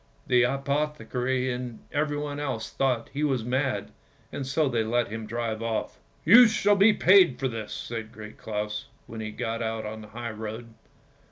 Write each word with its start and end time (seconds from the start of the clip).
The 0.25 0.41
apothecary 0.41 1.51
and 1.51 1.77
everyone 1.91 2.39
else 2.39 2.71
thought 2.71 3.11
he 3.13 3.23
was 3.23 3.45
mad, 3.45 3.91
and 4.31 4.47
so 4.47 4.67
they 4.67 4.83
let 4.83 5.09
him 5.09 5.27
drive 5.27 5.61
off." 5.61 5.99
You 6.25 6.47
shall 6.47 6.75
be 6.75 6.91
paid 6.91 7.39
for 7.39 7.47
this!" 7.47 7.71
said 7.87 8.11
Great 8.11 8.39
Claus, 8.39 8.85
when 9.05 9.21
he 9.21 9.29
got 9.29 9.61
out 9.61 9.85
on 9.85 10.01
the 10.01 10.07
high 10.07 10.31
road. 10.31 10.69